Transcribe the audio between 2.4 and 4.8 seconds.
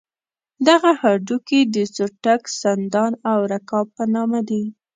سندان او رکاب په نامه دي.